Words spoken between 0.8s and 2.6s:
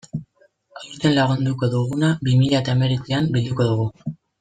Aurten landuko duguna bi